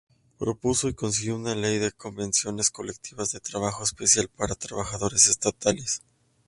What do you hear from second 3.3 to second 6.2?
trabajo especial para trabajadores estatales.